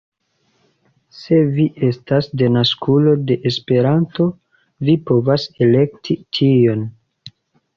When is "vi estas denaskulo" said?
1.57-3.13